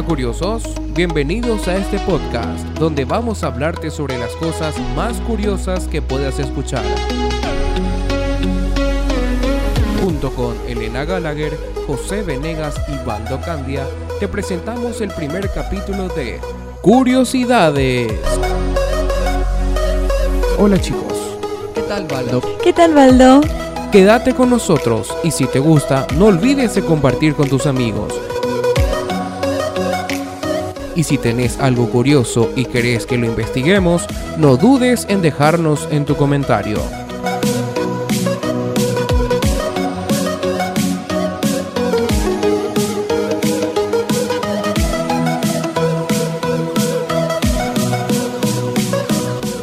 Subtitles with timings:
[0.00, 0.62] Hola curiosos,
[0.94, 6.38] bienvenidos a este podcast donde vamos a hablarte sobre las cosas más curiosas que puedas
[6.38, 6.82] escuchar.
[10.02, 11.54] Junto con Elena Gallagher,
[11.86, 13.86] José Venegas y Baldo Candia,
[14.18, 16.40] te presentamos el primer capítulo de
[16.80, 18.10] Curiosidades.
[20.58, 21.12] Hola chicos,
[21.74, 22.40] ¿qué tal Baldo?
[22.64, 23.42] ¿Qué tal, Baldo?
[23.92, 28.29] Quédate con nosotros y si te gusta, no olvides de compartir con tus amigos.
[31.00, 34.04] Y si tenés algo curioso y querés que lo investiguemos,
[34.36, 36.78] no dudes en dejarnos en tu comentario.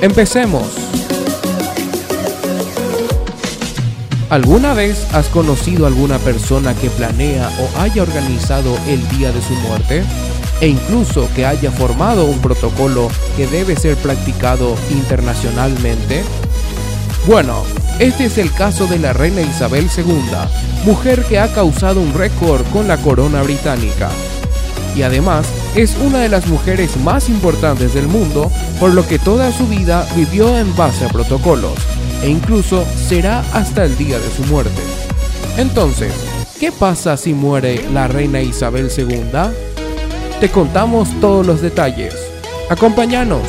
[0.00, 0.68] Empecemos.
[4.30, 9.42] ¿Alguna vez has conocido a alguna persona que planea o haya organizado el día de
[9.42, 10.04] su muerte?
[10.60, 16.22] E incluso que haya formado un protocolo que debe ser practicado internacionalmente?
[17.26, 17.62] Bueno,
[17.98, 22.64] este es el caso de la reina Isabel II, mujer que ha causado un récord
[22.72, 24.10] con la corona británica.
[24.96, 29.52] Y además es una de las mujeres más importantes del mundo, por lo que toda
[29.52, 31.74] su vida vivió en base a protocolos
[32.22, 34.80] e incluso será hasta el día de su muerte.
[35.56, 36.12] Entonces,
[36.58, 39.73] ¿qué pasa si muere la reina Isabel II?
[40.44, 42.14] Te contamos todos los detalles.
[42.68, 43.40] Acompáñanos.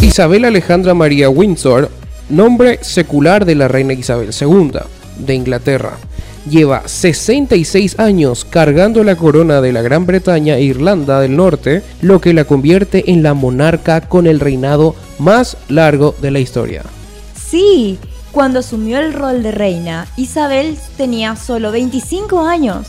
[0.00, 1.90] Isabel Alejandra María Windsor,
[2.28, 4.70] nombre secular de la reina Isabel II
[5.18, 5.98] de Inglaterra.
[6.48, 12.20] Lleva 66 años cargando la corona de la Gran Bretaña e Irlanda del Norte, lo
[12.20, 16.84] que la convierte en la monarca con el reinado más largo de la historia.
[17.34, 17.98] Sí,
[18.32, 22.88] cuando asumió el rol de reina, Isabel tenía solo 25 años.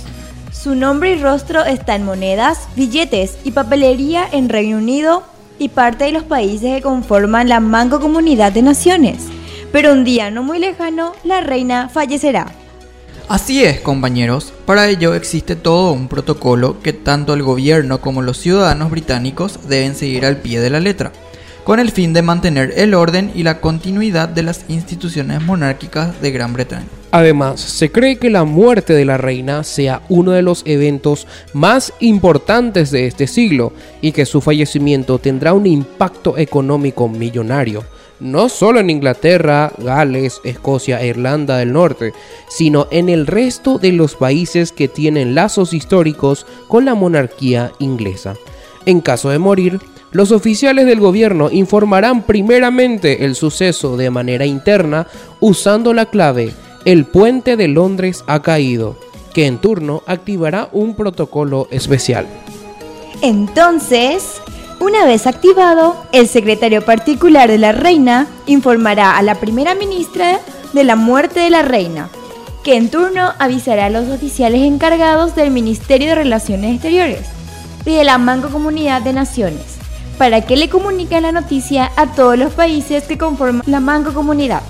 [0.51, 5.23] Su nombre y rostro está en monedas, billetes y papelería en Reino Unido
[5.57, 9.27] y parte de los países que conforman la Manco Comunidad de Naciones.
[9.71, 12.47] Pero un día no muy lejano, la reina fallecerá.
[13.29, 14.51] Así es, compañeros.
[14.65, 19.93] Para ello existe todo un protocolo que tanto el gobierno como los ciudadanos británicos deben
[19.93, 21.11] seguir al pie de la letra,
[21.69, 26.31] con el fin de mantener el orden y la continuidad de las instituciones monárquicas de
[26.31, 26.87] Gran Bretaña.
[27.11, 31.93] Además, se cree que la muerte de la reina sea uno de los eventos más
[31.99, 33.71] importantes de este siglo
[34.01, 37.83] y que su fallecimiento tendrá un impacto económico millonario
[38.19, 42.13] no solo en Inglaterra, Gales, Escocia e Irlanda del Norte,
[42.49, 48.33] sino en el resto de los países que tienen lazos históricos con la monarquía inglesa.
[48.85, 49.79] En caso de morir,
[50.11, 55.07] los oficiales del gobierno informarán primeramente el suceso de manera interna
[55.39, 56.53] usando la clave
[56.85, 58.97] El puente de Londres ha caído,
[59.33, 62.25] que en turno activará un protocolo especial.
[63.21, 64.41] Entonces,
[64.79, 70.39] una vez activado, el secretario particular de la reina informará a la primera ministra
[70.73, 72.09] de la muerte de la reina,
[72.63, 77.25] que en turno avisará a los oficiales encargados del Ministerio de Relaciones Exteriores
[77.85, 79.78] y de la Manco Comunidad de Naciones,
[80.19, 84.61] para que le comuniquen la noticia a todos los países que conforman la Manco Comunidad.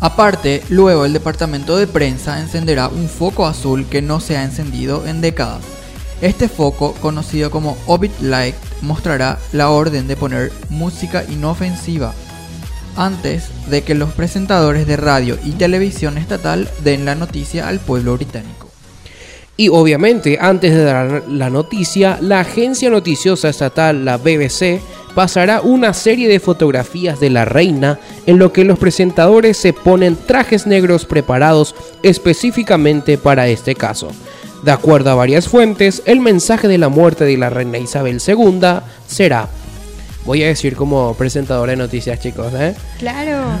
[0.00, 5.06] Aparte, luego el departamento de prensa encenderá un foco azul que no se ha encendido
[5.06, 5.62] en décadas
[6.20, 12.12] este foco, conocido como Orbit Light, mostrará la orden de poner música inofensiva
[12.96, 18.16] antes de que los presentadores de radio y televisión estatal den la noticia al pueblo
[18.16, 18.67] británico.
[19.60, 24.80] Y obviamente, antes de dar la noticia, la agencia noticiosa estatal, la BBC,
[25.16, 30.14] pasará una serie de fotografías de la reina en lo que los presentadores se ponen
[30.14, 31.74] trajes negros preparados
[32.04, 34.12] específicamente para este caso.
[34.62, 38.60] De acuerdo a varias fuentes, el mensaje de la muerte de la reina Isabel II
[39.08, 39.48] será,
[40.24, 42.76] voy a decir como presentadora de noticias chicos, ¿eh?
[43.00, 43.58] Claro.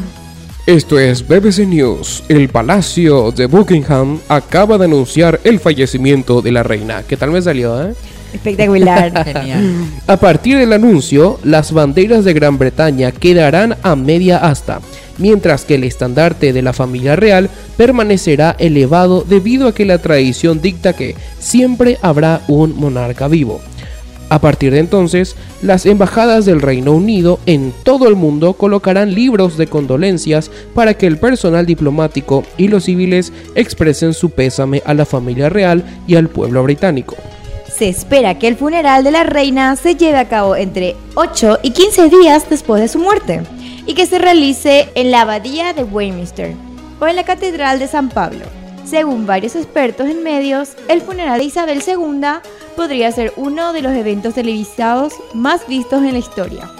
[0.68, 2.24] Esto es BBC News.
[2.28, 7.04] El Palacio de Buckingham acaba de anunciar el fallecimiento de la reina.
[7.08, 7.94] ¿Qué tal me salió, eh?
[8.34, 9.24] Espectacular.
[9.32, 9.86] Genial.
[10.06, 14.82] A partir del anuncio, las banderas de Gran Bretaña quedarán a media asta
[15.16, 17.48] mientras que el estandarte de la familia real
[17.78, 23.62] permanecerá elevado debido a que la tradición dicta que siempre habrá un monarca vivo.
[24.30, 29.56] A partir de entonces, las embajadas del Reino Unido en todo el mundo colocarán libros
[29.56, 35.06] de condolencias para que el personal diplomático y los civiles expresen su pésame a la
[35.06, 37.16] familia real y al pueblo británico.
[37.74, 41.70] Se espera que el funeral de la reina se lleve a cabo entre 8 y
[41.70, 43.42] 15 días después de su muerte
[43.86, 46.54] y que se realice en la Abadía de Westminster
[47.00, 48.44] o en la Catedral de San Pablo.
[48.88, 52.40] Según varios expertos en medios, el funeral de Isabel II
[52.74, 56.70] podría ser uno de los eventos televisados más vistos en la historia.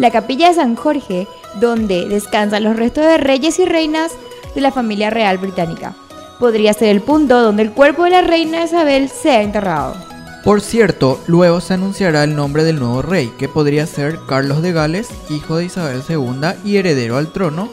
[0.00, 1.28] La capilla de San Jorge,
[1.60, 4.10] donde descansan los restos de reyes y reinas
[4.56, 5.94] de la familia real británica,
[6.40, 9.94] podría ser el punto donde el cuerpo de la reina Isabel sea enterrado.
[10.42, 14.72] Por cierto, luego se anunciará el nombre del nuevo rey, que podría ser Carlos de
[14.72, 17.68] Gales, hijo de Isabel II y heredero al trono,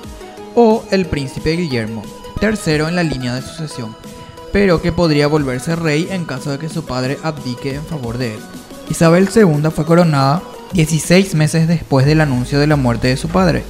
[0.53, 2.03] o el príncipe Guillermo,
[2.41, 3.95] tercero en la línea de sucesión,
[4.51, 8.33] pero que podría volverse rey en caso de que su padre abdique en favor de
[8.33, 8.39] él.
[8.89, 10.41] Isabel II fue coronada
[10.73, 13.63] 16 meses después del anuncio de la muerte de su padre,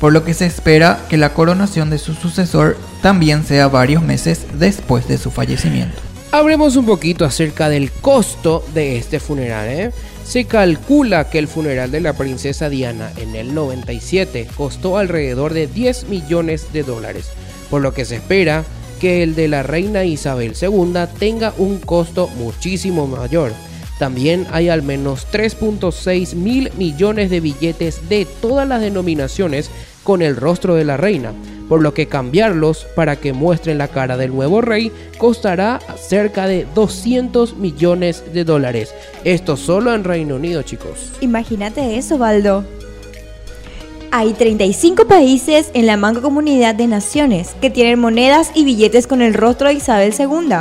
[0.00, 4.46] por lo que se espera que la coronación de su sucesor también sea varios meses
[4.58, 6.00] después de su fallecimiento.
[6.30, 9.68] Hablemos un poquito acerca del costo de este funeral.
[9.68, 9.92] ¿eh?
[10.24, 15.66] Se calcula que el funeral de la princesa Diana en el 97 costó alrededor de
[15.66, 17.30] 10 millones de dólares,
[17.70, 18.64] por lo que se espera
[19.00, 23.52] que el de la reina Isabel II tenga un costo muchísimo mayor.
[23.98, 29.70] También hay al menos 3.6 mil millones de billetes de todas las denominaciones
[30.04, 31.32] con el rostro de la reina,
[31.68, 36.66] por lo que cambiarlos para que muestren la cara del nuevo rey costará cerca de
[36.74, 38.94] 200 millones de dólares.
[39.24, 41.12] Esto solo en Reino Unido, chicos.
[41.20, 42.64] Imagínate eso, Baldo.
[44.12, 49.34] Hay 35 países en la Comunidad de Naciones que tienen monedas y billetes con el
[49.34, 50.56] rostro de Isabel II.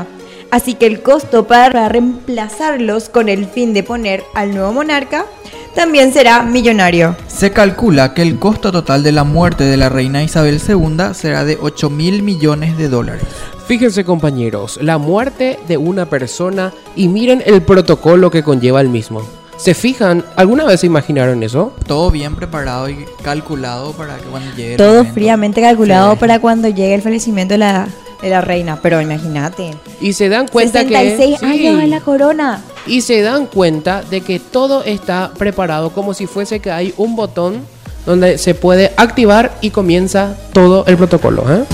[0.52, 5.26] Así que el costo para reemplazarlos con el fin de poner al nuevo monarca
[5.74, 7.16] también será millonario.
[7.28, 11.44] Se calcula que el costo total de la muerte de la reina Isabel II será
[11.44, 13.24] de 8 mil millones de dólares.
[13.66, 19.39] Fíjense compañeros, la muerte de una persona y miren el protocolo que conlleva el mismo.
[19.60, 20.24] ¿Se fijan?
[20.38, 21.74] ¿Alguna vez se imaginaron eso?
[21.86, 26.96] Todo bien preparado y calculado para que cuando llegue Todo fríamente calculado para cuando llegue
[26.96, 27.90] el fallecimiento de la,
[28.22, 28.80] de la reina.
[28.82, 29.76] Pero imagínate.
[30.00, 31.46] Y se dan cuenta 66 que...
[31.46, 36.26] años en la corona y se dan cuenta de que todo está preparado como si
[36.26, 37.62] fuese que hay un botón
[38.06, 41.44] donde se puede activar y comienza todo el protocolo.
[41.54, 41.66] ¿eh?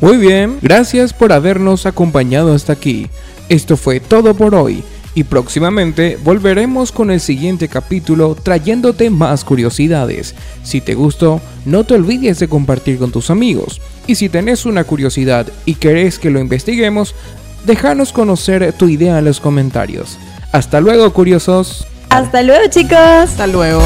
[0.00, 3.10] Muy bien, gracias por habernos acompañado hasta aquí.
[3.50, 4.82] Esto fue todo por hoy
[5.14, 10.34] y próximamente volveremos con el siguiente capítulo trayéndote más curiosidades.
[10.62, 13.80] Si te gustó, no te olvides de compartir con tus amigos.
[14.06, 17.14] Y si tenés una curiosidad y querés que lo investiguemos,
[17.64, 20.18] Déjanos conocer tu idea en los comentarios.
[20.52, 21.86] Hasta luego, curiosos.
[22.10, 22.98] Hasta luego, chicos.
[22.98, 23.82] Hasta luego.